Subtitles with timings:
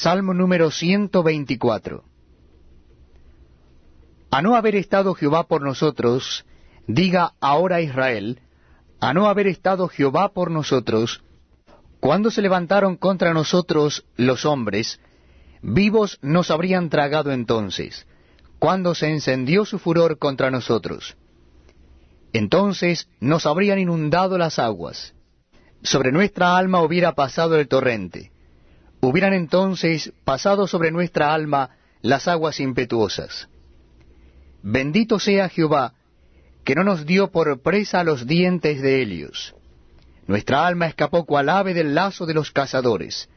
[0.00, 2.04] Salmo número 124.
[4.30, 6.46] A no haber estado Jehová por nosotros,
[6.86, 8.40] diga ahora Israel,
[9.00, 11.24] a no haber estado Jehová por nosotros,
[11.98, 15.00] cuando se levantaron contra nosotros los hombres,
[15.62, 18.06] vivos nos habrían tragado entonces,
[18.60, 21.16] cuando se encendió su furor contra nosotros.
[22.32, 25.12] Entonces nos habrían inundado las aguas,
[25.82, 28.30] sobre nuestra alma hubiera pasado el torrente,
[29.00, 31.70] hubieran entonces pasado sobre nuestra alma
[32.02, 33.48] las aguas impetuosas.
[34.62, 35.94] Bendito sea Jehová,
[36.64, 39.54] que no nos dio por presa los dientes de Helios.
[40.26, 43.28] Nuestra alma escapó cual ave del lazo de los cazadores.